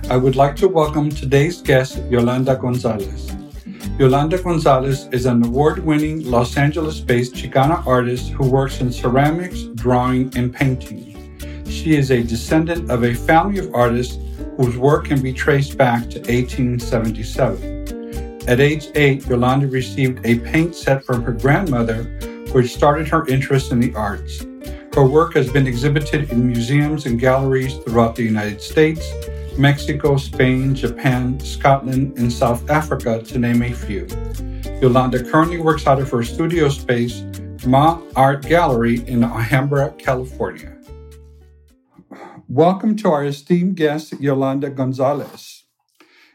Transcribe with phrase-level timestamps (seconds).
[0.07, 3.35] I would like to welcome today's guest, Yolanda Gonzalez.
[3.97, 9.63] Yolanda Gonzalez is an award winning Los Angeles based Chicana artist who works in ceramics,
[9.73, 11.35] drawing, and painting.
[11.65, 14.19] She is a descendant of a family of artists
[14.57, 18.43] whose work can be traced back to 1877.
[18.47, 22.03] At age eight, Yolanda received a paint set from her grandmother,
[22.51, 24.45] which started her interest in the arts.
[24.93, 29.11] Her work has been exhibited in museums and galleries throughout the United States,
[29.57, 34.05] Mexico, Spain, Japan, Scotland, and South Africa, to name a few.
[34.81, 37.23] Yolanda currently works out of her studio space,
[37.65, 40.77] Ma Art Gallery in Alhambra, California.
[42.49, 45.63] Welcome to our esteemed guest, Yolanda Gonzalez.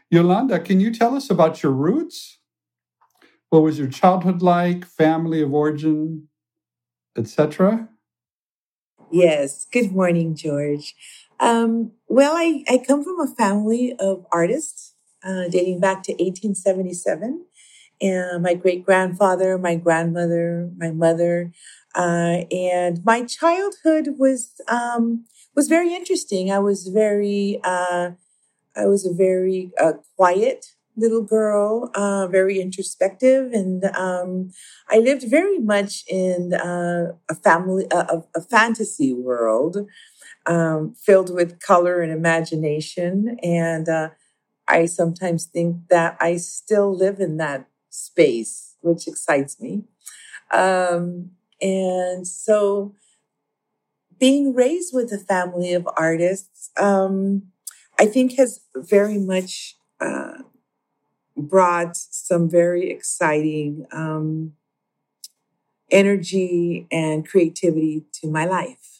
[0.09, 2.39] Yolanda, can you tell us about your roots?
[3.49, 6.27] What was your childhood like, family of origin,
[7.15, 7.87] etc.?
[9.11, 9.67] Yes.
[9.71, 10.95] Good morning, George.
[11.41, 14.93] Um, well, I, I come from a family of artists
[15.23, 17.45] uh, dating back to 1877.
[18.01, 21.51] And my great grandfather, my grandmother, my mother,
[21.93, 25.25] uh, and my childhood was um,
[25.55, 26.51] was very interesting.
[26.51, 28.11] I was very uh,
[28.75, 34.51] I was a very uh, quiet little girl, uh, very introspective, and um,
[34.89, 39.87] I lived very much in uh, a family a, a fantasy world
[40.45, 43.37] um, filled with color and imagination.
[43.43, 44.09] And uh,
[44.67, 49.83] I sometimes think that I still live in that space, which excites me.
[50.51, 51.31] Um,
[51.61, 52.93] and so
[54.19, 57.43] being raised with a family of artists, um,
[57.99, 60.39] I think has very much uh,
[61.37, 64.53] brought some very exciting um,
[65.89, 68.90] energy and creativity to my life.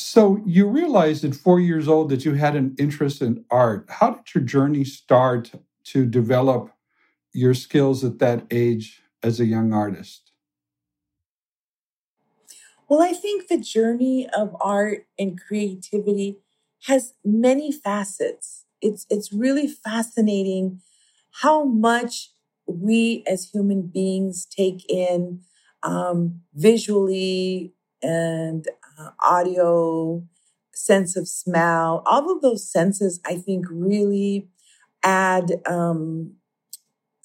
[0.00, 3.86] So you realized at four years old that you had an interest in art.
[3.88, 5.52] How did your journey start
[5.84, 6.72] to develop
[7.32, 10.32] your skills at that age as a young artist?
[12.88, 16.38] Well, I think the journey of art and creativity
[16.84, 18.64] has many facets.
[18.80, 20.80] It's it's really fascinating
[21.42, 22.30] how much
[22.66, 25.42] we as human beings take in
[25.82, 28.66] um, visually and
[28.98, 30.22] uh, audio,
[30.74, 34.48] sense of smell, all of those senses, I think, really
[35.04, 36.32] add um,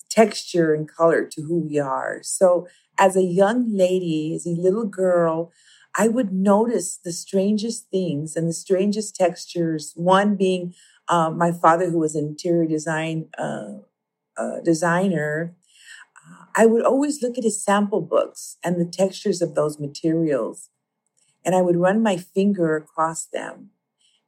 [0.09, 2.19] texture and color to who we are.
[2.21, 2.67] So,
[2.99, 5.51] as a young lady, as a little girl,
[5.97, 9.93] I would notice the strangest things and the strangest textures.
[9.95, 10.73] One being
[11.07, 13.79] uh, my father, who was an interior design uh,
[14.37, 15.55] uh, designer.
[16.17, 20.69] Uh, I would always look at his sample books and the textures of those materials
[21.45, 23.69] and I would run my finger across them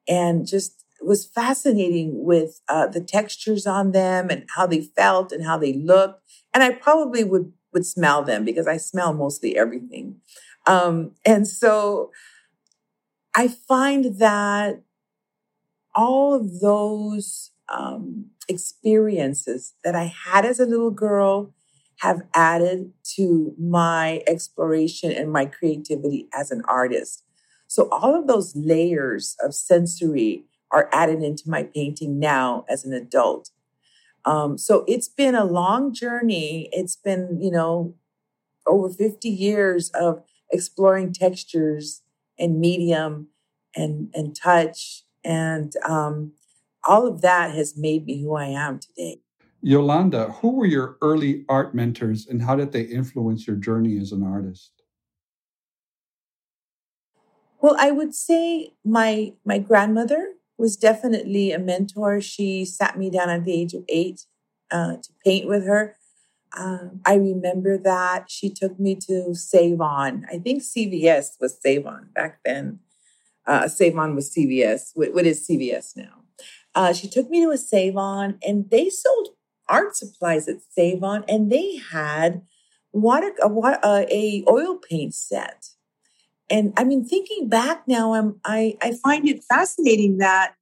[0.08, 5.46] and just was fascinating with uh, the textures on them and how they felt and
[5.46, 6.22] how they looked.
[6.54, 10.22] And I probably would would smell them because I smell mostly everything.
[10.66, 12.12] Um, and so
[13.36, 14.82] I find that
[15.94, 21.54] all of those um, experiences that I had as a little girl
[22.00, 27.24] have added to my exploration and my creativity as an artist.
[27.68, 32.94] So all of those layers of sensory are added into my painting now as an
[32.94, 33.50] adult.
[34.26, 36.70] Um, so it's been a long journey.
[36.72, 37.96] It's been, you know,
[38.68, 42.02] over 50 years of exploring textures
[42.38, 43.28] and medium
[43.76, 45.04] and, and touch.
[45.24, 46.34] And um,
[46.84, 49.22] all of that has made me who I am today.
[49.66, 54.12] Yolanda, who were your early art mentors and how did they influence your journey as
[54.12, 54.84] an artist?
[57.60, 62.22] Well, I would say my my grandmother was definitely a mentor.
[62.22, 64.28] She sat me down at the age of eight
[64.70, 65.98] uh, to paint with her.
[66.56, 70.28] Um, I remember that she took me to Save On.
[70.32, 72.82] I think CVS was Save On back then.
[73.48, 74.92] Uh, Save On was CVS.
[74.94, 76.22] What, what is CVS now?
[76.76, 79.30] Uh, she took me to a Save On, and they sold
[79.68, 82.42] art supplies at Save On, and they had
[82.92, 85.70] water a, a oil paint set.
[86.50, 90.56] And I mean, thinking back now, I'm I I find it fascinating that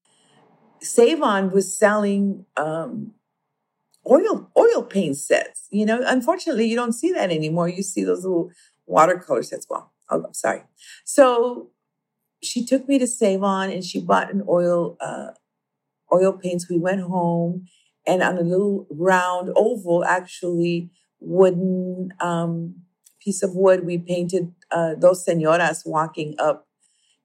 [0.81, 3.13] Save On was selling um,
[4.09, 5.67] oil oil paint sets.
[5.71, 7.67] You know, unfortunately, you don't see that anymore.
[7.67, 8.51] You see those little
[8.85, 9.67] watercolor sets.
[9.69, 10.63] Well, oh, I'm sorry.
[11.03, 11.71] So
[12.41, 15.31] she took me to Save On, and she bought an oil uh,
[16.13, 16.69] oil paints.
[16.69, 17.67] We went home
[18.05, 20.89] and on a little round oval, actually
[21.19, 22.75] wooden um,
[23.21, 26.67] piece of wood, we painted uh, those senoras walking up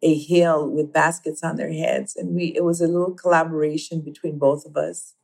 [0.02, 4.38] a hill with baskets on their heads, and we it was a little collaboration between
[4.38, 5.14] both of us,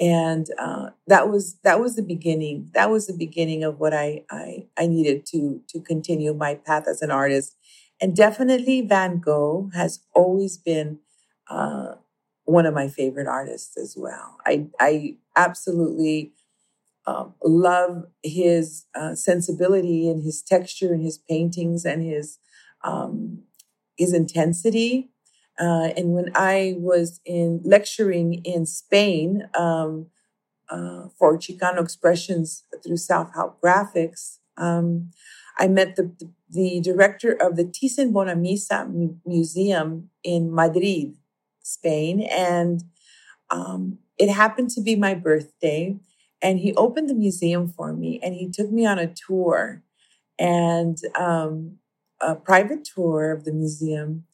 [0.00, 2.70] and uh, that was that was the beginning.
[2.74, 6.86] That was the beginning of what I I, I needed to to continue my path
[6.88, 7.56] as an artist,
[8.00, 11.00] and definitely Van Gogh has always been.
[11.50, 11.94] Uh,
[12.48, 14.36] one of my favorite artists as well.
[14.46, 16.32] I I absolutely
[17.06, 22.38] um, love his uh, sensibility and his texture and his paintings and his
[22.84, 23.44] um,
[23.96, 25.10] his intensity.
[25.60, 30.06] Uh, and when I was in lecturing in Spain um,
[30.70, 35.10] uh, for Chicano expressions through Self Help Graphics, um,
[35.58, 41.16] I met the, the, the director of the Thyssen-Bornemisza Museum in Madrid,
[41.68, 42.22] Spain.
[42.22, 42.84] And
[43.50, 45.96] um, it happened to be my birthday.
[46.40, 49.82] And he opened the museum for me and he took me on a tour
[50.38, 51.78] and um,
[52.20, 54.24] a private tour of the museum.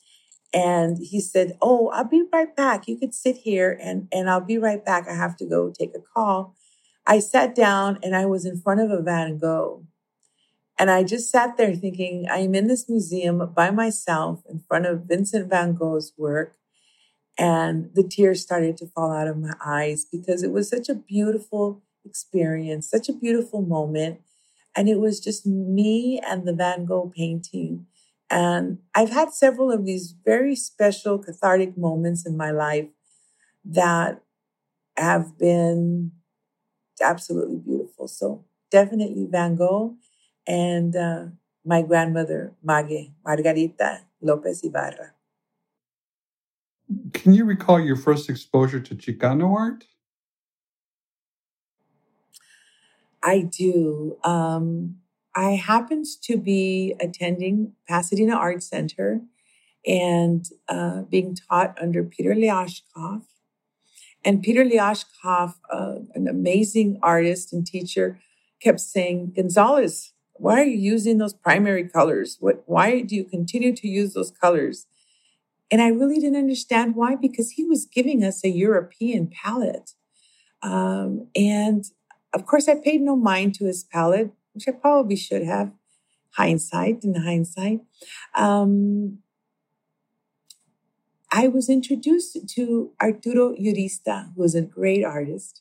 [0.52, 2.86] And he said, Oh, I'll be right back.
[2.86, 5.08] You could sit here and, and I'll be right back.
[5.08, 6.54] I have to go take a call.
[7.06, 9.84] I sat down and I was in front of a Van Gogh.
[10.78, 15.04] And I just sat there thinking, I'm in this museum by myself in front of
[15.04, 16.56] Vincent van Gogh's work.
[17.36, 20.94] And the tears started to fall out of my eyes because it was such a
[20.94, 24.20] beautiful experience, such a beautiful moment.
[24.76, 27.86] And it was just me and the Van Gogh painting.
[28.30, 32.88] And I've had several of these very special cathartic moments in my life
[33.64, 34.22] that
[34.96, 36.12] have been
[37.00, 38.08] absolutely beautiful.
[38.08, 39.96] So definitely Van Gogh
[40.46, 41.24] and uh,
[41.64, 45.12] my grandmother, Mage, Margarita Lopez Ibarra.
[47.12, 49.84] Can you recall your first exposure to Chicano art?
[53.22, 54.18] I do.
[54.22, 54.96] Um,
[55.34, 59.22] I happened to be attending Pasadena Art Center
[59.86, 63.22] and uh, being taught under Peter Liashkov.
[64.24, 68.20] And Peter Liashkov, uh, an amazing artist and teacher,
[68.60, 72.36] kept saying, Gonzalez, why are you using those primary colors?
[72.40, 74.86] What, why do you continue to use those colors?
[75.74, 79.90] And I really didn't understand why, because he was giving us a European palette.
[80.62, 81.84] Um, and
[82.32, 85.72] of course, I paid no mind to his palette, which I probably should have.
[86.36, 87.80] Hindsight in hindsight.
[88.36, 89.18] Um,
[91.32, 95.60] I was introduced to Arturo Urista, who is a great artist,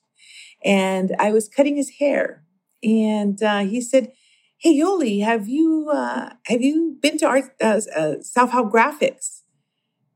[0.63, 2.43] and I was cutting his hair.
[2.83, 4.11] And uh, he said,
[4.59, 9.42] "Hey Yoli, have you uh, have you been to art uh, uh, Self Help Graphics?"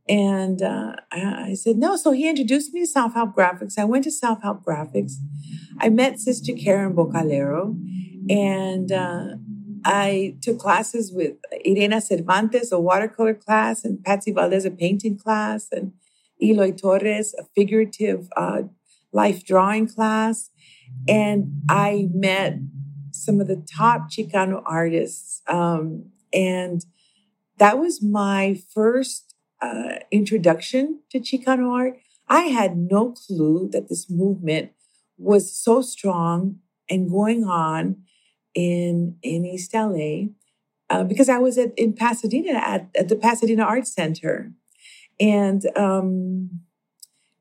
[0.09, 1.95] And uh, I, said, no.
[1.97, 3.77] So he introduced me to Self Help Graphics.
[3.77, 5.13] I went to Self Help Graphics.
[5.79, 7.77] I met Sister Karen Boccalero,
[8.29, 9.35] and uh,
[9.83, 11.33] I took classes with
[11.65, 15.67] Yreina Cervantes, a watercolor class, and Patssi Valdez, a painting class.
[15.71, 15.91] And
[16.41, 18.63] Eloy Torres, a figurative uh,
[19.11, 20.49] life drawing class.
[21.07, 22.59] And I met
[23.11, 25.41] some of the top Chicano artists.
[25.47, 26.85] Um, and
[27.57, 29.26] that was my first
[29.61, 31.97] uh, introduction to Chicano art.
[32.27, 34.71] I had no clue that this movement
[35.17, 36.59] was so strong
[36.89, 38.03] and going on
[38.53, 40.27] in in East LA
[40.89, 44.51] uh, because I was at in Pasadena at, at the Pasadena Art Center,
[45.19, 46.61] and um,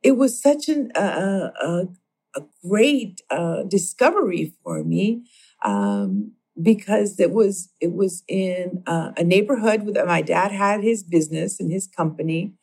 [0.03, 1.89] it was such an, uh, a,
[2.37, 5.25] a great uh, discovery for me
[5.65, 11.03] um, because it was it was in uh, a neighborhood where my dad had his
[11.03, 12.55] business and his company,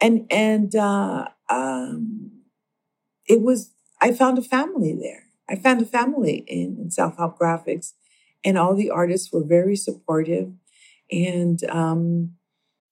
[0.00, 2.32] and and uh, um,
[3.26, 5.24] it was I found a family there.
[5.48, 7.92] I found a family in, in Self Help Graphics,
[8.44, 10.52] and all the artists were very supportive,
[11.10, 12.32] and um,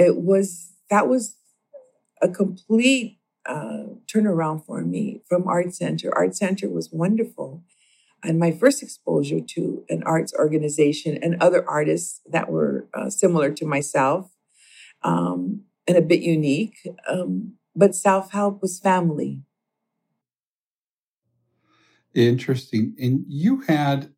[0.00, 1.36] it was that was
[2.22, 6.14] a complete uh, turnaround for me from Art Center.
[6.14, 7.62] Art Center was wonderful.
[8.22, 13.50] And my first exposure to an arts organization and other artists that were uh, similar
[13.52, 14.30] to myself
[15.02, 16.76] um, and a bit unique.
[17.08, 19.42] Um, but self help was family.
[22.14, 22.94] Interesting.
[23.00, 24.12] And you had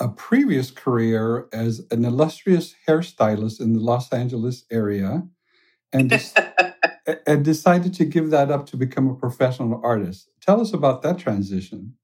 [0.00, 5.26] a previous career as an illustrious hairstylist in the Los Angeles area
[5.92, 6.12] and,
[7.26, 10.30] and decided to give that up to become a professional artist.
[10.40, 11.94] Tell us about that transition.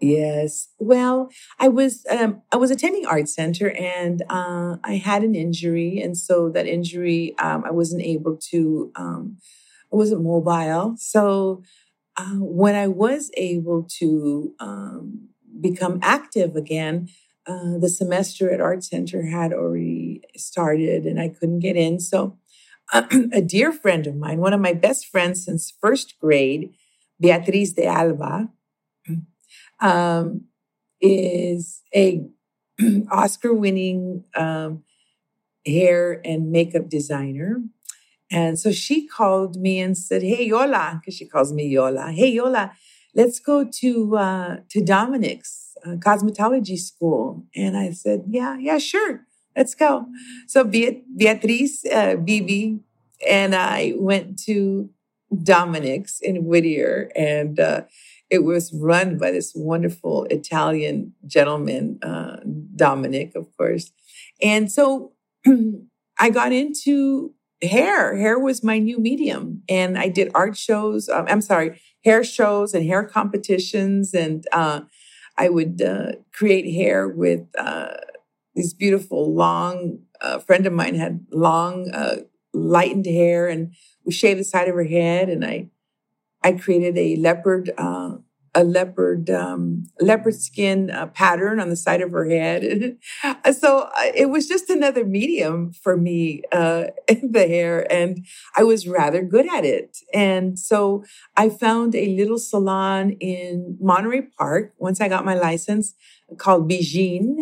[0.00, 0.68] Yes.
[0.78, 5.98] Well, I was um, I was attending art center and uh, I had an injury,
[6.02, 8.92] and so that injury um, I wasn't able to.
[8.96, 9.38] Um,
[9.90, 11.62] I wasn't mobile, so
[12.16, 15.28] uh, when I was able to um,
[15.60, 17.08] become active again,
[17.46, 22.00] uh, the semester at Art Center had already started and I couldn't get in.
[22.00, 22.38] So,
[22.92, 26.74] a dear friend of mine, one of my best friends since first grade,
[27.20, 28.50] Beatriz de Alba,
[29.80, 30.44] um,
[31.00, 32.26] is a
[33.10, 34.84] Oscar-winning um,
[35.66, 37.62] hair and makeup designer.
[38.30, 42.10] And so she called me and said, "Hey Yola," because she calls me Yola.
[42.10, 42.72] Hey Yola,
[43.14, 47.44] let's go to uh, to Dominic's uh, cosmetology school.
[47.54, 49.22] And I said, yeah, yeah, sure,
[49.56, 50.06] let's go.
[50.46, 52.80] So Beat- Beatriz, uh, Bibi,
[53.26, 54.90] and I went to
[55.42, 57.82] Dominic's in Whittier, and uh,
[58.30, 62.36] it was run by this wonderful Italian gentleman, uh,
[62.76, 63.92] Dominic, of course.
[64.42, 65.12] And so
[66.18, 68.16] I got into hair.
[68.16, 71.08] Hair was my new medium, and I did art shows.
[71.08, 74.14] Um, I'm sorry, hair shows and hair competitions.
[74.14, 74.82] And uh,
[75.36, 77.94] I would uh, create hair with uh,
[78.54, 82.18] these beautiful long, a friend of mine had long, uh,
[82.52, 85.28] lightened hair and we shaved the side of her head.
[85.28, 85.68] And I,
[86.42, 88.16] I created a leopard uh,
[88.54, 92.96] a leopard um, leopard skin uh, pattern on the side of her head.
[93.52, 98.24] so uh, it was just another medium for me, uh, the hair, and
[98.56, 99.98] I was rather good at it.
[100.12, 101.04] And so
[101.36, 105.94] I found a little salon in Monterey Park once I got my license
[106.38, 107.36] called Bijin,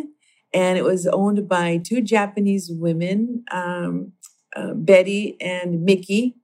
[0.55, 4.13] and it was owned by two Japanese women, um,
[4.57, 6.37] uh, Betty and Mickey,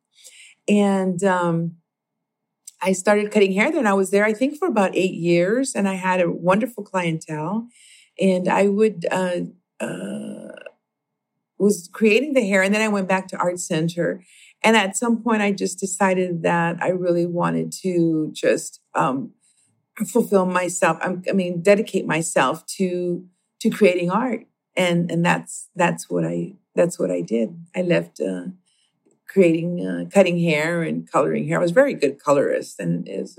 [0.68, 1.76] and um,
[2.80, 5.74] I started cutting hair there and I was there, I think, for about eight years
[5.74, 7.68] and I had a wonderful clientele.
[8.20, 9.40] And I would, uh,
[9.80, 10.52] uh,
[11.58, 14.22] was creating the hair and then I went back to Art Center.
[14.62, 19.32] And at some point, I just decided that I really wanted to just um,
[20.06, 20.98] fulfill myself.
[21.02, 23.24] I mean, dedicate myself to
[23.60, 24.46] to creating art.
[24.76, 27.58] and and that's that's what I that's what I did.
[27.74, 28.46] I left uh,
[29.28, 31.58] creating, uh, cutting hair and coloring hair.
[31.58, 33.38] I was a very good colorist, and was,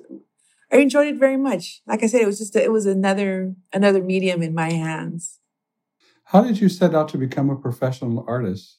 [0.72, 1.82] I enjoyed it very much.
[1.88, 5.40] Like I said, it was just a, it was another another medium in my hands.
[6.26, 8.78] How did you set out to become a professional artist?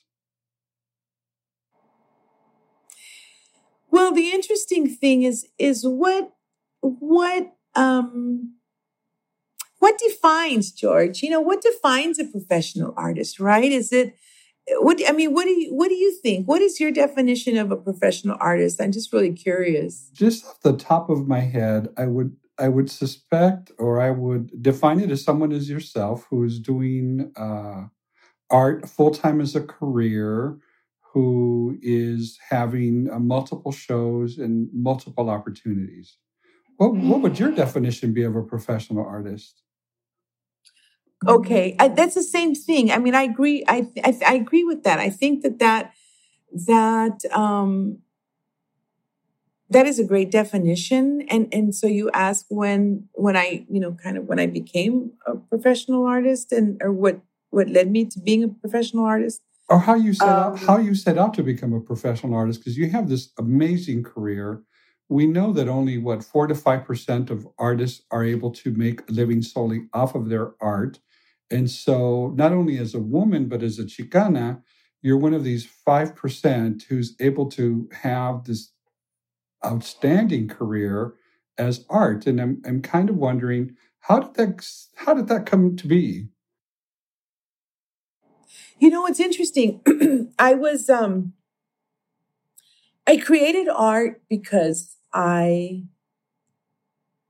[3.91, 6.33] Well, the interesting thing is is what
[6.81, 8.55] what um
[9.81, 11.23] what defines George?
[11.23, 13.73] You know, what defines a professional artist, right?
[13.73, 14.15] Is it
[14.79, 16.47] what I mean, what do you what do you think?
[16.47, 18.81] What is your definition of a professional artist?
[18.81, 20.11] I'm just really curious.
[20.13, 24.63] Just off the top of my head, I would I would suspect or I would
[24.63, 27.87] define it as someone as yourself who is doing uh,
[28.51, 30.59] art full time as a career,
[31.13, 36.19] who is having uh, multiple shows and multiple opportunities.
[36.77, 39.63] What, what would your definition be of a professional artist?
[41.27, 42.91] Okay, I, that's the same thing.
[42.91, 43.65] I mean, I agree.
[43.69, 44.99] I, I, I agree with that.
[44.99, 45.93] I think that that
[46.67, 47.99] that um,
[49.69, 51.23] that is a great definition.
[51.29, 55.13] And and so you ask when when I you know kind of when I became
[55.27, 59.79] a professional artist and or what what led me to being a professional artist or
[59.79, 62.77] how you set um, out how you set out to become a professional artist because
[62.77, 64.63] you have this amazing career
[65.09, 69.09] we know that only what four to five percent of artists are able to make
[69.09, 70.99] a living solely off of their art
[71.51, 74.63] and so, not only as a woman, but as a Chicana,
[75.03, 78.73] you're one of these 5% who's able to have this
[79.65, 81.15] outstanding career
[81.59, 82.27] as art.
[82.27, 84.67] And I'm, I'm kind of wondering, how did that
[84.97, 86.29] how did that come to be?
[88.79, 89.81] You know, it's interesting.
[90.39, 91.35] I was um
[93.07, 95.85] I created art because I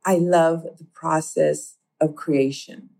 [0.04, 2.90] I love the process of creation.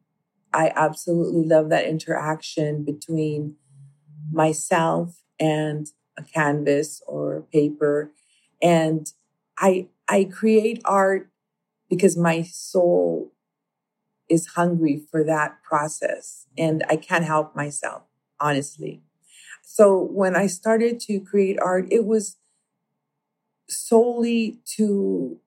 [0.53, 3.57] I absolutely love that interaction between
[4.33, 5.89] myself and
[6.19, 8.13] a canvas or paper.
[8.63, 9.11] And
[9.59, 11.31] I I create art
[11.89, 13.33] because my soul
[14.29, 18.03] is hungry for that process and I can't help myself,
[18.41, 19.03] honestly.
[19.63, 22.37] So when I started to create art, it was
[23.69, 25.39] solely to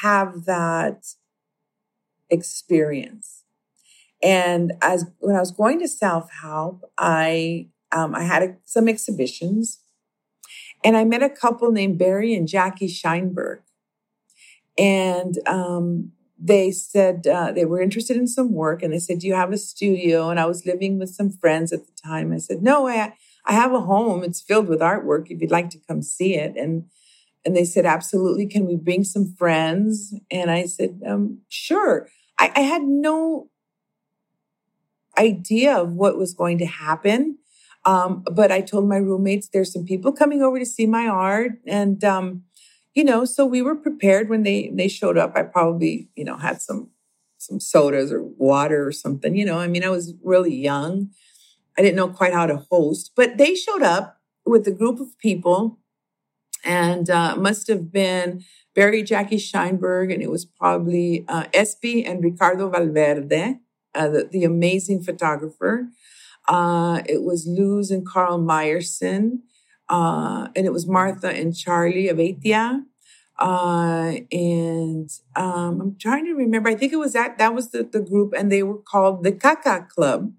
[0.00, 1.14] have that
[2.30, 3.41] experience
[4.22, 8.88] and as when I was going to self help, I um, I had a, some
[8.88, 9.80] exhibitions,
[10.84, 13.60] and I met a couple named Barry and Jackie Scheinberg,
[14.78, 19.26] and um, they said uh, they were interested in some work, and they said, "Do
[19.26, 22.32] you have a studio?" And I was living with some friends at the time.
[22.32, 24.22] I said, "No, I I have a home.
[24.22, 25.30] It's filled with artwork.
[25.30, 26.84] If you'd like to come see it." And
[27.44, 28.46] and they said, "Absolutely.
[28.46, 32.08] Can we bring some friends?" And I said, um, "Sure."
[32.38, 33.50] I, I had no
[35.18, 37.38] idea of what was going to happen.
[37.84, 41.52] Um, but I told my roommates there's some people coming over to see my art,
[41.66, 42.44] and um,
[42.94, 45.32] you know, so we were prepared when they they showed up.
[45.34, 46.90] I probably you know had some
[47.38, 49.34] some sodas or water or something.
[49.34, 51.10] You know, I mean, I was really young.
[51.76, 55.18] I didn't know quite how to host, but they showed up with a group of
[55.18, 55.78] people,
[56.64, 58.44] and uh, must have been
[58.76, 63.58] Barry Jackie Scheinberg, and it was probably uh, Espy and Ricardo Valverde
[63.94, 65.88] uh, the, the, amazing photographer.
[66.48, 69.40] Uh, it was Luz and Carl Meyerson,
[69.88, 72.18] uh, and it was Martha and Charlie of.
[73.38, 76.68] Uh, and um, I'm trying to remember.
[76.68, 79.32] I think it was that that was the, the group, and they were called the
[79.32, 80.32] Caca Club,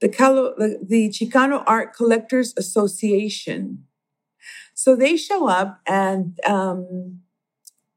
[0.00, 3.84] the, Calo, the the Chicano Art Collectors Association.
[4.74, 7.21] So they show up, and um,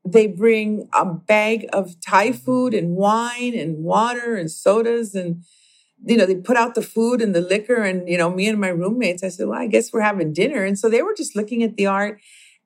[0.06, 5.44] they bring a bag of Thai food and wine and water and sodas and
[6.06, 8.60] you know they put out the food and the liquor and you know me and
[8.60, 10.64] my roommates I said well I guess we're having dinner.
[10.64, 12.22] And so they were just looking at the art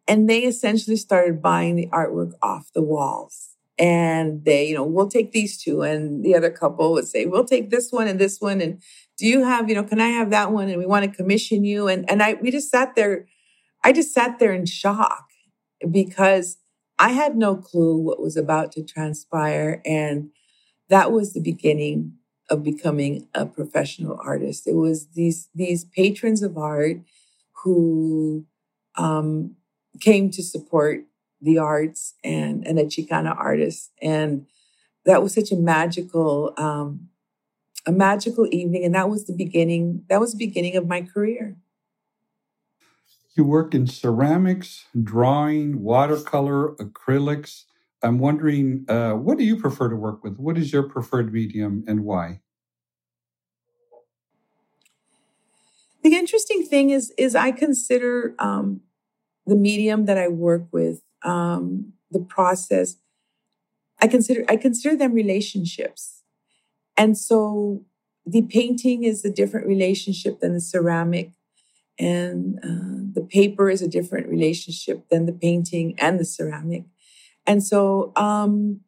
[0.08, 3.50] and they essentially started buying the artwork off the walls.
[3.78, 5.84] And they you know we'll take these two.
[5.84, 8.82] And the other couple would say we'll take this one and this one and
[9.18, 11.64] do you have you know can I have that one and we want to commission
[11.64, 11.88] you?
[11.88, 13.28] And and I we just sat there
[13.82, 15.24] I just sat there in shock
[15.90, 16.58] because
[17.00, 19.82] I had no clue what was about to transpire.
[19.86, 20.32] And
[20.90, 22.14] that was the beginning
[22.50, 24.68] of becoming a professional artist.
[24.68, 26.98] It was these, these patrons of art
[27.64, 28.46] who
[28.96, 29.56] um,
[30.02, 31.06] came to support
[31.42, 33.92] the arts and, and a Chicana artist.
[34.02, 34.46] And
[35.06, 37.08] that was such a magical, um,
[37.86, 38.84] a magical evening.
[38.84, 41.56] And that was the beginning, that was the beginning of my career.
[43.36, 47.66] You work in ceramics, drawing, watercolor, acrylics.
[48.02, 50.38] I'm wondering, uh, what do you prefer to work with?
[50.38, 52.42] What is your preferred medium and why?
[56.04, 58.82] The interesting thing is, is I consider um,
[59.46, 62.96] the medium that I work with, um, the process.
[64.02, 66.24] I consider I consider them relationships,
[66.96, 67.84] and so
[68.26, 71.32] the painting is a different relationship than the ceramic,
[72.00, 76.86] and uh, the paper is a different relationship than the painting and the ceramic,
[77.46, 78.82] and so um,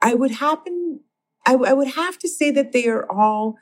[0.00, 1.00] I would happen.
[1.46, 3.56] I, I would have to say that they are all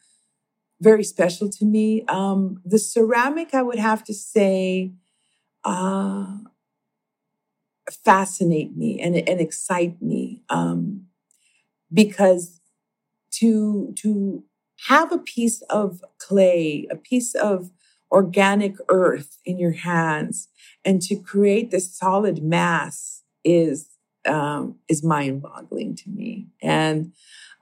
[0.80, 2.04] very special to me.
[2.08, 4.92] Um, the ceramic, I would have to say,
[5.64, 6.38] uh,
[8.04, 11.06] fascinate me and, and excite me um,
[11.92, 12.60] because
[13.30, 14.44] to to
[14.88, 17.70] have a piece of clay, a piece of
[18.10, 20.48] organic earth in your hands,
[20.84, 23.88] and to create this solid mass is
[24.26, 26.48] um, is mind boggling to me.
[26.62, 27.12] And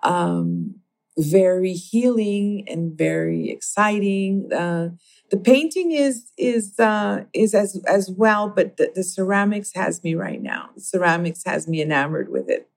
[0.02, 0.76] um,
[1.16, 4.52] very healing and very exciting.
[4.52, 4.90] Uh,
[5.30, 10.14] the painting is is uh, is as as well, but the, the, ceramics has me
[10.14, 10.70] right now.
[10.74, 12.68] The ceramics has me enamored with it,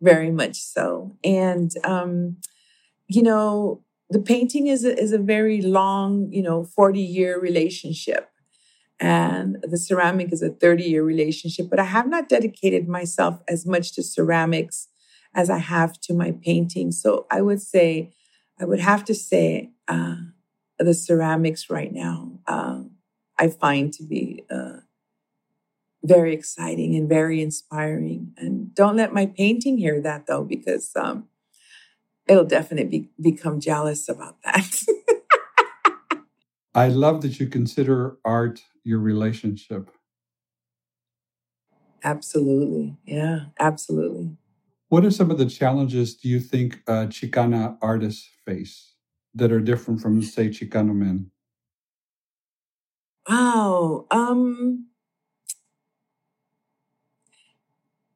[0.00, 1.16] very much so.
[1.24, 2.36] And um,
[3.08, 8.30] you know, the painting is a, is a very long, you know, forty year relationship,
[9.00, 11.68] and the ceramic is a thirty year relationship.
[11.70, 14.88] But I have not dedicated myself as much to ceramics
[15.34, 16.92] as I have to my painting.
[16.92, 18.12] So I would say,
[18.58, 20.16] I would have to say, uh,
[20.78, 22.82] the ceramics right now, uh,
[23.38, 24.78] I find to be uh,
[26.02, 28.32] very exciting and very inspiring.
[28.36, 31.28] And don't let my painting hear that though, because um,
[32.26, 34.82] it'll definitely be, become jealous about that.
[36.74, 39.90] I love that you consider art your relationship.
[42.04, 42.96] Absolutely.
[43.04, 44.36] Yeah, absolutely.
[44.88, 48.94] What are some of the challenges do you think uh, Chicana artists face
[49.34, 51.30] that are different from, say, Chicano men?
[53.28, 54.06] Wow.
[54.10, 54.86] Um,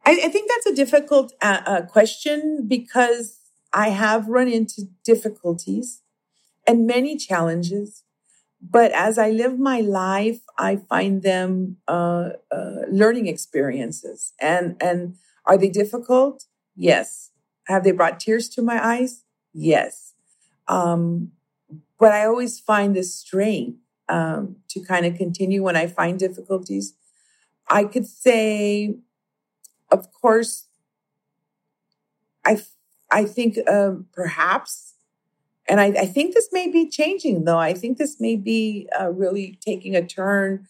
[0.04, 3.39] I, I think that's a difficult uh, uh, question because
[3.72, 6.02] I have run into difficulties
[6.66, 8.04] and many challenges.
[8.62, 14.34] But as I live my life, I find them uh, uh learning experiences.
[14.40, 16.44] And and are they difficult?
[16.76, 17.30] Yes.
[17.68, 19.24] Have they brought tears to my eyes?
[19.52, 20.14] Yes.
[20.68, 21.32] Um,
[21.98, 23.78] but I always find the strength
[24.08, 26.94] um, to kind of continue when I find difficulties.
[27.68, 28.96] I could say,
[29.90, 30.66] of course,
[32.44, 32.60] I
[33.10, 34.94] I think uh, perhaps,
[35.68, 37.58] and I, I, think this may be changing though.
[37.58, 40.66] I think this may be uh, really taking a turn.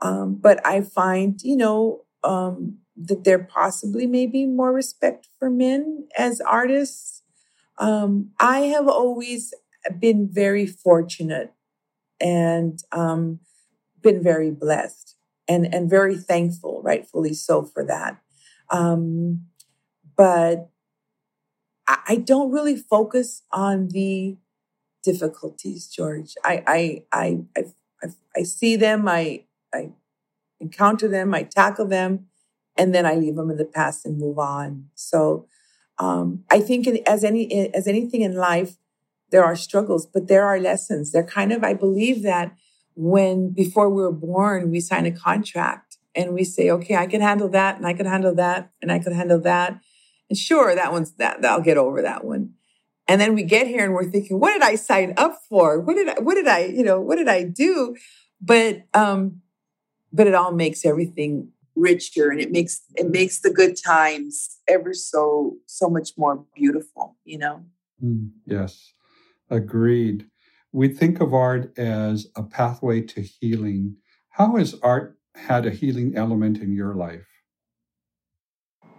[0.00, 5.50] Um, but I find, you know, um, that there possibly may be more respect for
[5.50, 7.22] men as artists.
[7.78, 9.54] Um, I have always
[9.98, 11.52] been very fortunate
[12.20, 13.40] and um,
[14.02, 15.16] been very blessed
[15.48, 18.20] and, and very thankful, rightfully so, for that.
[18.70, 19.46] Um,
[20.16, 20.70] but
[22.06, 24.36] I, don't really focus on the
[25.02, 26.34] difficulties, George.
[26.44, 27.64] I I I I,
[28.02, 29.08] I, I see them.
[29.08, 29.90] I I
[30.60, 31.34] encounter them.
[31.34, 32.26] I tackle them
[32.76, 34.86] and then I leave them in the past and move on.
[34.94, 35.46] So
[35.98, 38.76] um, I think in, as any as anything in life,
[39.30, 41.12] there are struggles, but there are lessons.
[41.12, 42.56] They're kind of I believe that
[42.94, 47.20] when before we were born, we sign a contract and we say, okay, I can
[47.20, 49.80] handle that, and I can handle that, and I can handle that,
[50.30, 52.54] and sure, that one's that I'll get over that one.
[53.06, 55.80] And then we get here and we're thinking, what did I sign up for?
[55.80, 57.96] What did I, what did I, you know, what did I do?
[58.40, 59.42] But um,
[60.12, 64.92] but it all makes everything richer and it makes it makes the good times ever
[64.92, 67.64] so so much more beautiful you know
[68.04, 68.92] mm, yes
[69.48, 70.26] agreed
[70.72, 73.96] we think of art as a pathway to healing
[74.30, 77.29] how has art had a healing element in your life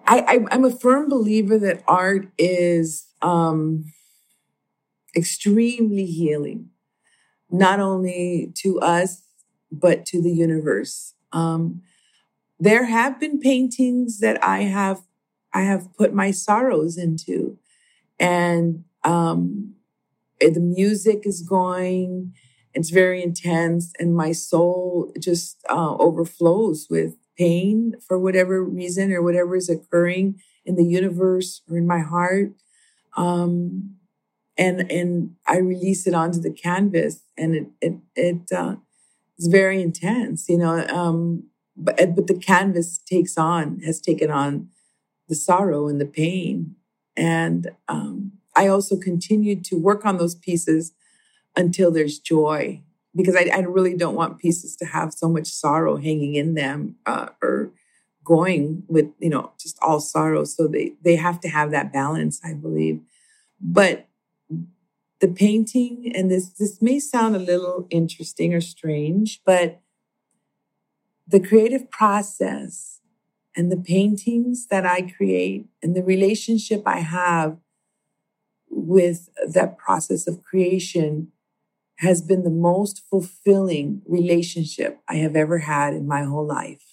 [0.07, 3.85] I, I am a firm believer that art is um
[5.15, 6.69] extremely healing
[7.51, 9.23] not only to us
[9.71, 11.81] but to the universe um
[12.59, 15.01] there have been paintings that I have
[15.53, 17.57] I have put my sorrows into,
[18.19, 19.75] and um,
[20.39, 22.33] the music is going.
[22.73, 29.21] It's very intense, and my soul just uh, overflows with pain for whatever reason or
[29.21, 32.53] whatever is occurring in the universe or in my heart.
[33.17, 33.95] Um,
[34.57, 38.75] and and I release it onto the canvas, and it it it uh,
[39.37, 40.47] it's very intense.
[40.49, 44.69] You know, um, but but the canvas takes on has taken on
[45.27, 46.75] the sorrow and the pain
[47.15, 50.93] and um, i also continued to work on those pieces
[51.55, 52.81] until there's joy
[53.15, 56.95] because I, I, really don't want pieces to have so much sorrow hanging in them
[57.05, 57.71] uh, or
[58.23, 60.43] going with you know just all sorrow.
[60.43, 63.01] So they they have to have that balance i believe.
[63.59, 64.07] But
[65.21, 69.79] the painting and this this may sound a little interesting or strange but
[71.27, 72.99] the creative process
[73.55, 77.57] and the paintings that i create and the relationship i have
[78.69, 81.31] with that process of creation
[82.01, 86.91] has been the most fulfilling relationship i have ever had in my whole life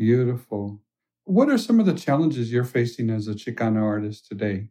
[0.00, 0.80] Beautiful.
[1.24, 4.68] What are some of the challenges you're facing as a Chicana artist today?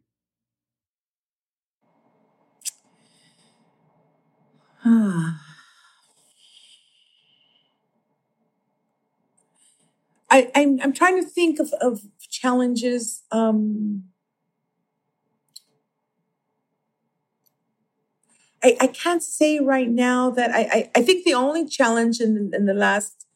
[4.84, 5.36] I,
[10.56, 13.22] I'm, I'm trying to think of, of challenges.
[13.30, 14.06] Um,
[18.62, 22.50] I, I can't say right now that I, I, I think the only challenge in,
[22.52, 23.26] in the last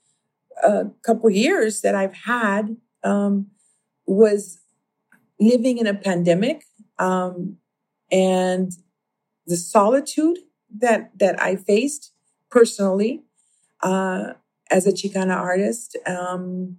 [0.62, 3.48] a couple years that I've had um,
[4.06, 4.60] was
[5.40, 6.64] living in a pandemic
[6.98, 7.56] um,
[8.10, 8.72] and
[9.46, 10.38] the solitude
[10.76, 12.12] that that I faced
[12.50, 13.22] personally
[13.82, 14.34] uh,
[14.70, 16.78] as a Chicana artist um,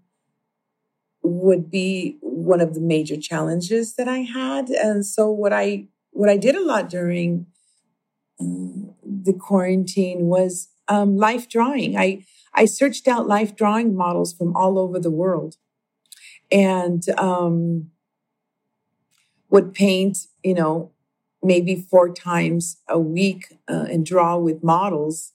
[1.22, 4.70] would be one of the major challenges that I had.
[4.70, 7.48] And so what I what I did a lot during
[8.40, 11.98] the quarantine was um, life drawing.
[11.98, 15.58] I I searched out life drawing models from all over the world
[16.52, 17.92] and um,
[19.50, 20.92] would paint, you know,
[21.44, 25.34] maybe four times a week uh, and draw with models.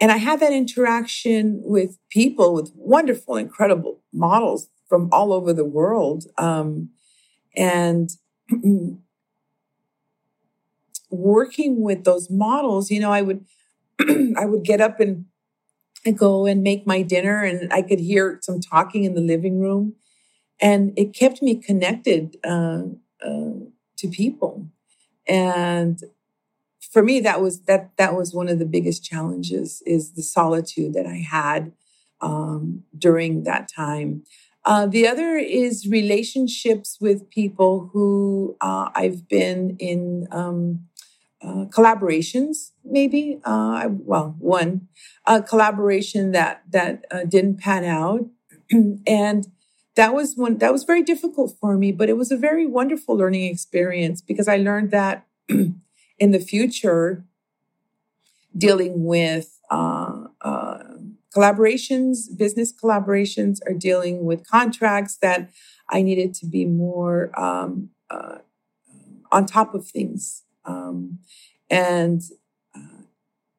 [0.00, 5.64] And I had that interaction with people, with wonderful, incredible models from all over the
[5.64, 6.26] world.
[6.36, 6.90] Um,
[7.56, 8.10] and
[11.10, 13.44] working with those models, you know, I would
[14.36, 15.26] I would get up and
[16.06, 19.60] I go and make my dinner, and I could hear some talking in the living
[19.60, 19.94] room,
[20.60, 22.82] and it kept me connected uh,
[23.24, 23.52] uh,
[23.98, 24.68] to people.
[25.28, 26.02] And
[26.80, 30.94] for me, that was that that was one of the biggest challenges is the solitude
[30.94, 31.72] that I had
[32.20, 34.22] um, during that time.
[34.64, 40.88] Uh, the other is relationships with people who uh, I've been in um,
[41.42, 43.40] uh, collaborations, maybe.
[43.44, 44.88] Uh, well, one
[45.26, 48.26] uh, collaboration that that uh, didn't pan out,
[49.06, 49.46] and
[49.94, 51.92] that was one that was very difficult for me.
[51.92, 55.76] But it was a very wonderful learning experience because I learned that in
[56.18, 57.24] the future,
[58.56, 60.78] dealing with uh, uh,
[61.34, 65.50] collaborations, business collaborations, are dealing with contracts that
[65.88, 67.90] I needed to be more um,
[69.30, 71.18] on top of things um,
[71.70, 72.22] and
[72.76, 73.02] uh,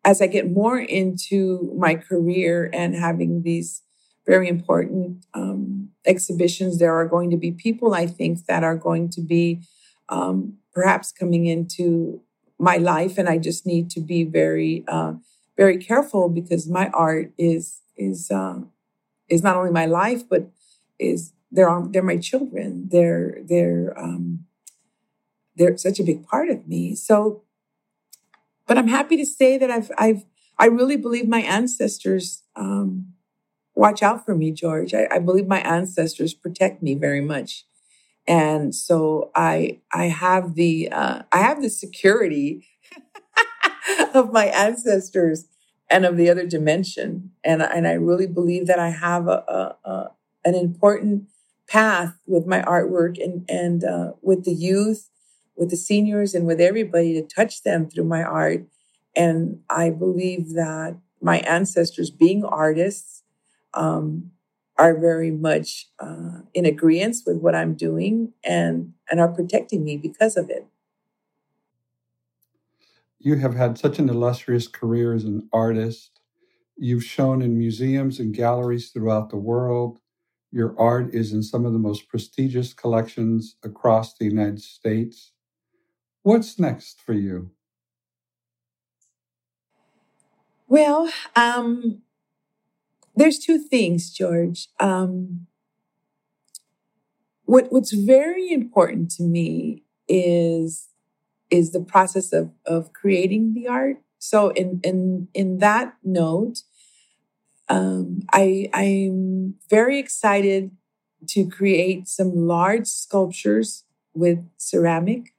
[0.06, 3.82] as I get more into my career and having these
[4.26, 9.10] very important um, exhibitions, there are going to be people I think that are going
[9.10, 9.62] to be
[10.08, 12.22] um, perhaps coming into
[12.60, 15.14] my life, and I just need to be very, uh,
[15.58, 18.60] very careful because my art is is uh,
[19.30, 20.50] is not only my life, but
[21.00, 22.90] is they're they're my children.
[22.92, 24.46] They're they're um,
[25.60, 26.96] they're such a big part of me.
[26.96, 27.44] So,
[28.66, 30.26] but I'm happy to say that I've, I've,
[30.58, 33.14] I really believe my ancestors um,
[33.76, 34.94] watch out for me, George.
[34.94, 37.66] I, I believe my ancestors protect me very much,
[38.28, 42.68] and so I, I have the, uh, I have the security
[44.14, 45.48] of my ancestors
[45.90, 49.44] and of the other dimension, and and I really believe that I have a,
[49.86, 50.12] a, a
[50.46, 51.26] an important
[51.68, 55.10] path with my artwork and and uh, with the youth
[55.60, 58.66] with the seniors and with everybody to touch them through my art.
[59.16, 63.24] And I believe that my ancestors, being artists,
[63.74, 64.32] um,
[64.78, 69.98] are very much uh, in agreement with what I'm doing and, and are protecting me
[69.98, 70.66] because of it.
[73.20, 76.22] You have had such an illustrious career as an artist.
[76.78, 80.00] You've shown in museums and galleries throughout the world.
[80.52, 85.34] Your art is in some of the most prestigious collections across the United States.
[86.24, 87.52] What's next for you?
[90.68, 92.02] Well, um,
[93.16, 94.68] there's two things, George.
[94.80, 95.48] Um,
[97.46, 100.90] what what's very important to me is
[101.50, 103.98] is the process of of creating the art.
[104.20, 106.62] So in in in that note,
[107.70, 110.72] um, I I'm very excited
[111.30, 115.34] to create some large sculptures with ceramic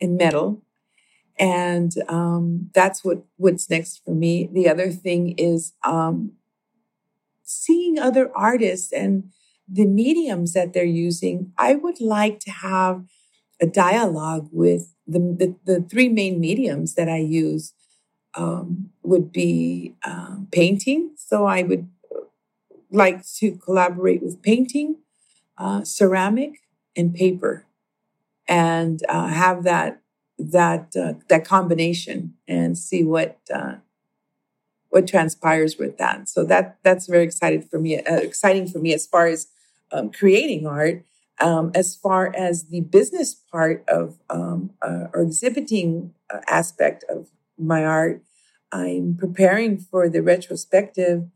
[0.00, 0.62] and metal.
[1.38, 4.48] And um, that's what what's next for me.
[4.52, 6.32] The other thing is um,
[7.44, 9.30] seeing other artists and
[9.68, 11.52] the mediums that they're using.
[11.56, 13.04] I would like to have
[13.60, 17.74] a dialogue with the, the, the three main mediums that I use
[18.34, 21.12] um, would be um, painting.
[21.16, 21.88] So I would
[22.90, 24.96] like to collaborate with painting,
[25.56, 26.60] uh, ceramic,
[26.96, 27.66] and paper,
[28.48, 30.00] and uh, have that
[30.38, 33.74] that uh, that combination and see what uh,
[34.90, 36.28] what transpires with that.
[36.28, 39.48] So that that's very excited for me, uh, exciting for me as far as
[39.92, 41.04] um, creating art.
[41.40, 47.28] Um, as far as the business part of um, uh, or exhibiting uh, aspect of
[47.56, 48.24] my art,
[48.72, 51.28] I'm preparing for the retrospective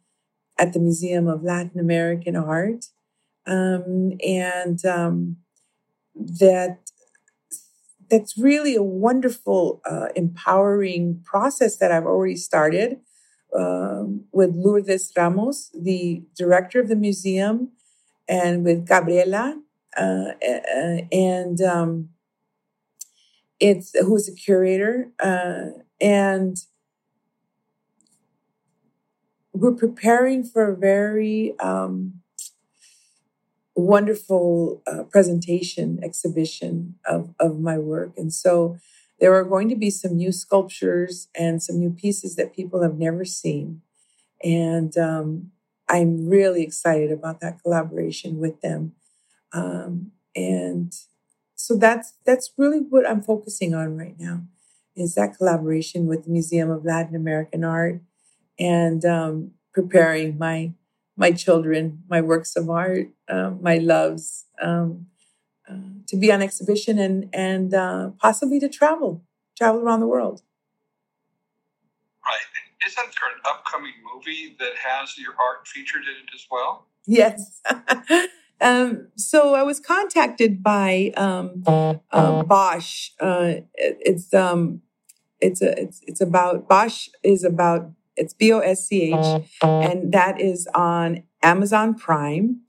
[0.58, 2.86] at the Museum of Latin American Art,
[3.46, 5.36] um, and um,
[6.14, 6.81] that
[8.12, 13.00] that's really a wonderful, uh, empowering process that I've already started
[13.58, 17.70] um, with Lourdes Ramos, the director of the museum,
[18.28, 19.58] and with Gabriela,
[19.96, 20.32] uh,
[21.10, 22.10] and um,
[23.58, 26.58] it's who's a curator, uh, and
[29.54, 32.21] we're preparing for a very um,
[33.74, 38.12] wonderful uh, presentation exhibition of, of my work.
[38.16, 38.78] And so
[39.18, 42.98] there are going to be some new sculptures and some new pieces that people have
[42.98, 43.80] never seen.
[44.42, 45.52] And um,
[45.88, 48.92] I'm really excited about that collaboration with them.
[49.52, 50.92] Um, and
[51.54, 54.42] so that's that's really what I'm focusing on right now
[54.96, 58.00] is that collaboration with the Museum of Latin American Art
[58.58, 60.72] and um, preparing my
[61.16, 65.06] my children, my works of art, uh, my loves, um,
[65.68, 65.74] uh,
[66.06, 69.22] to be on exhibition and and uh, possibly to travel,
[69.56, 70.42] travel around the world.
[72.24, 72.38] Right.
[72.86, 76.86] Isn't there an upcoming movie that has your art featured in it as well?
[77.06, 77.60] Yes.
[78.60, 81.62] um, so I was contacted by um,
[82.10, 83.10] uh, Bosch.
[83.20, 84.82] Uh, it, it's um,
[85.40, 87.90] it's a it's it's about Bosch is about
[88.22, 92.60] it's B O S C H, and that is on Amazon Prime.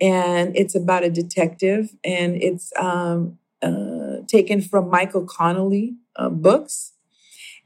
[0.00, 6.94] And it's about a detective, and it's um, uh, taken from Michael Connelly uh, books.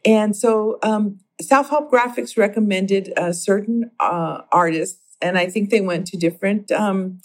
[0.04, 5.80] And so, um, Self Help Graphics recommended uh, certain uh, artists, and I think they
[5.80, 7.20] went to different um,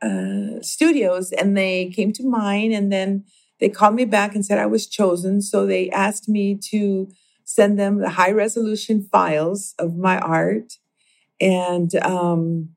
[0.00, 3.24] uh, studios, and they came to mine, and then
[3.58, 5.42] they called me back and said I was chosen.
[5.42, 7.08] So they asked me to
[7.54, 10.78] send them the high resolution files of my art,
[11.40, 12.70] and um,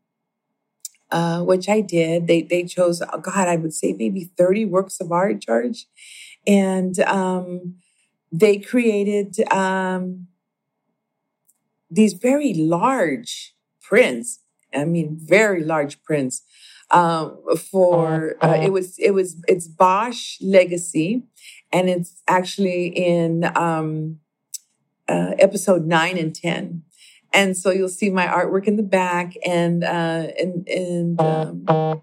[1.12, 2.28] uh, which I did.
[2.28, 5.86] They they chose, oh God, I would say maybe thirty works of art, George,
[6.46, 7.76] and um,
[8.32, 10.28] they created um,
[11.90, 14.40] these very large prints.
[14.74, 16.44] I mean, very large prints.
[16.92, 17.40] Um,
[17.72, 21.24] for uh, it was it was it's Bosch Legacy,
[21.72, 24.20] and it's actually in um,
[25.08, 26.84] uh, episode nine and 10.
[27.34, 32.02] And so you'll see my artwork in the back and, uh, and, and, um,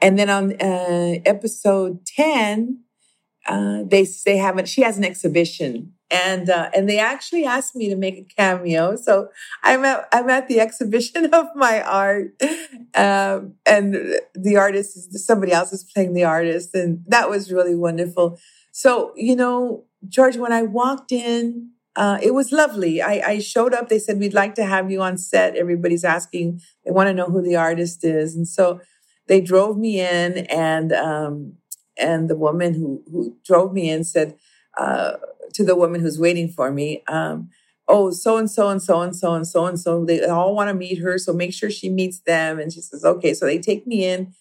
[0.00, 2.80] and then on, uh, episode 10,
[3.46, 7.76] uh, they, they have it, she has an exhibition and, uh, and they actually asked
[7.76, 8.96] me to make a cameo.
[8.96, 9.28] So
[9.62, 12.34] I'm at, I'm at the exhibition of my art.
[12.94, 16.74] Um, and the artist is somebody else is playing the artist.
[16.74, 18.38] And that was really wonderful.
[18.72, 23.02] So, you know, George, when I walked in, uh, it was lovely.
[23.02, 23.88] I, I, showed up.
[23.88, 25.56] They said, We'd like to have you on set.
[25.56, 28.36] Everybody's asking, they want to know who the artist is.
[28.36, 28.80] And so
[29.26, 31.54] they drove me in, and um,
[31.98, 34.36] and the woman who, who drove me in said
[34.78, 35.14] uh,
[35.54, 37.50] to the woman who's waiting for me, um,
[37.92, 40.04] Oh, so and so and so and so and so and so.
[40.04, 41.18] They all want to meet her.
[41.18, 42.60] So make sure she meets them.
[42.60, 43.34] And she says, Okay.
[43.34, 44.32] So they take me in.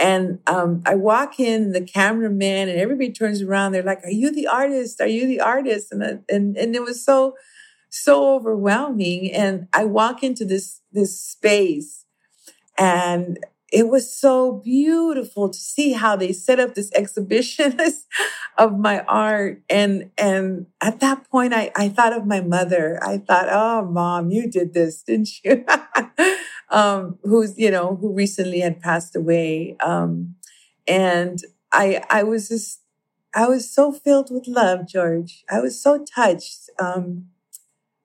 [0.00, 3.72] And um, I walk in, the cameraman and everybody turns around.
[3.72, 5.00] They're like, "Are you the artist?
[5.00, 7.34] Are you the artist?" And and and it was so
[7.90, 9.32] so overwhelming.
[9.32, 12.04] And I walk into this this space,
[12.78, 13.38] and
[13.72, 17.78] it was so beautiful to see how they set up this exhibition
[18.58, 19.62] of my art.
[19.70, 22.98] And and at that point, I I thought of my mother.
[23.02, 25.64] I thought, "Oh, mom, you did this, didn't you?"
[26.70, 30.36] um, who's you know who recently had passed away, um,
[30.86, 31.38] and
[31.72, 32.80] I I was just
[33.34, 35.44] I was so filled with love, George.
[35.50, 37.26] I was so touched um,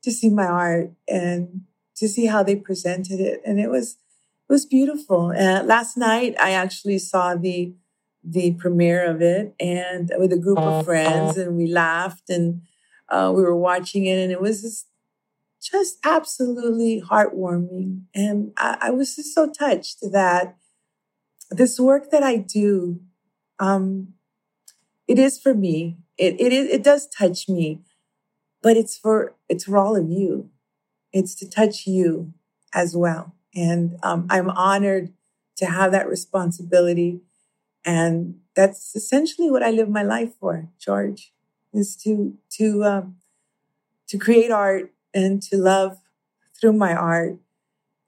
[0.04, 1.62] to see my art and
[1.96, 3.98] to see how they presented it, and it was
[4.50, 5.32] it was beautiful.
[5.38, 7.74] Uh, last night, I actually saw the
[8.24, 12.62] the premiere of it and with a group of friends and we laughed and
[13.10, 14.88] uh, we were watching it and it was just,
[15.70, 18.04] just absolutely heartwarming.
[18.14, 20.58] And I, I, was just so touched that
[21.52, 23.00] this work that i do
[23.60, 24.14] um,
[25.08, 25.98] it is for me.
[26.18, 27.82] It, it, it does touch me
[28.66, 30.50] but it's for it's for all of you.
[31.14, 32.34] It's to touch you
[32.74, 33.36] as well.
[33.54, 35.14] And um, i'm honored
[35.58, 37.22] to have that responsibility.
[37.86, 41.32] And that's essentially what I live my life for, George,
[41.72, 43.18] is to to um,
[44.08, 45.98] to create art and to love
[46.60, 47.40] through my art,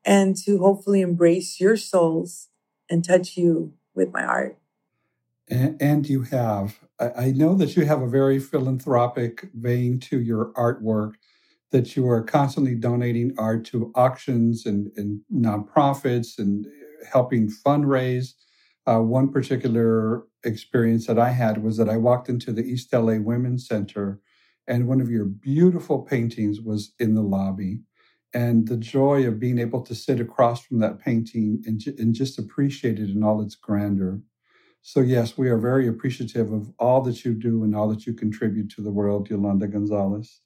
[0.05, 2.49] and to hopefully embrace your souls
[2.89, 4.60] and touch you with my art.
[5.49, 6.78] And, and you have.
[6.99, 11.14] I, I know that you have a very philanthropic vein to your artwork.
[11.72, 16.66] That you are constantly donating art to auctions and, and nonprofits and
[17.12, 18.34] helping fundraise
[18.88, 23.18] uh, one particular experience that I had was that I walked into the East LA
[23.18, 24.22] Women's Center,
[24.68, 27.82] and one of your beautiful paintings was in the lobby.
[28.34, 32.39] And the joy of being able to sit across from that painting and, and just
[32.39, 34.22] appreciate it in all its grandeur.
[34.84, 38.13] So, yes, we are very appreciative of all that you do and all that you
[38.13, 40.41] contribute to the world, Yolanda Gonzalez.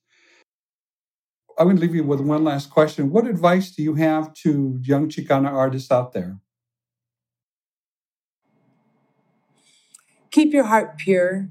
[1.60, 3.12] I'm going to leave you with one last question.
[3.12, 6.40] What advice do you have to young Chicana artists out there?
[10.32, 11.50] keep your heart pure.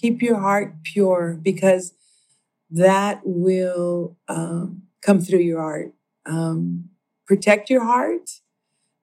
[0.00, 1.94] Keep your heart pure because
[2.70, 5.94] that will um, come through your art.
[6.26, 6.90] Um,
[7.26, 8.30] protect your heart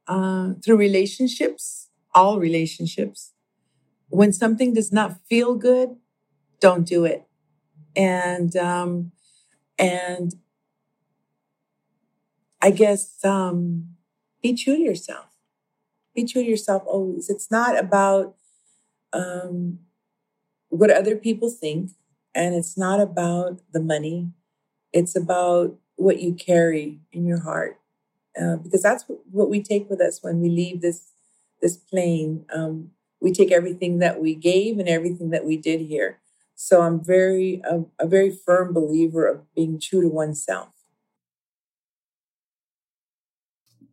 [0.08, 3.34] uh, through relationships, all relationships.
[4.10, 5.98] When something does not feel good,
[6.60, 7.26] don't do it.
[7.96, 9.12] And um,
[9.80, 10.36] and
[12.62, 13.96] I guess um,
[14.41, 15.26] be true to yourself.
[16.16, 17.30] Be true to yourself always.
[17.30, 18.36] It's not about
[19.14, 19.80] um,
[20.76, 21.91] what other people think.
[22.34, 24.30] And it's not about the money,
[24.91, 27.80] it's about what you carry in your heart.
[28.39, 31.11] Uh, because that's what we take with us when we leave this
[31.61, 32.45] this plane.
[32.53, 36.19] Um, we take everything that we gave and everything that we did here.
[36.55, 40.69] So I'm very a, a very firm believer of being true to oneself.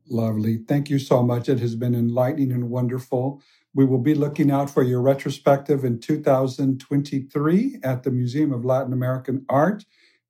[0.08, 0.58] Lovely.
[0.58, 1.48] Thank you so much.
[1.48, 3.40] It has been enlightening and wonderful.
[3.74, 8.92] We will be looking out for your retrospective in 2023 at the Museum of Latin
[8.92, 9.84] American Art.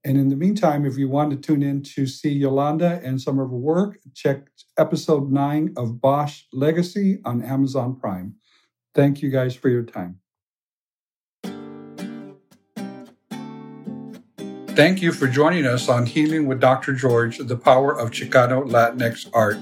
[0.04, 3.38] And in the meantime, if you want to tune in to see Yolanda and some
[3.38, 8.34] of her work, check episode nine of Bosch Legacy on Amazon Prime.
[8.94, 10.18] Thank you guys for your time.
[14.74, 16.94] Thank you for joining us on Healing with Dr.
[16.94, 19.58] George, the power of Chicano Latinx art.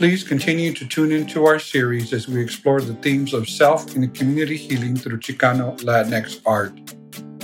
[0.00, 4.14] Please continue to tune into our series as we explore the themes of self and
[4.14, 6.72] community healing through Chicano Latinx art.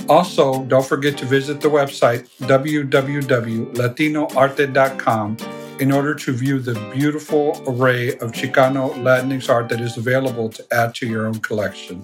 [0.09, 5.37] Also, don't forget to visit the website www.latinoarte.com
[5.79, 10.65] in order to view the beautiful array of Chicano Latinx art that is available to
[10.71, 12.03] add to your own collection.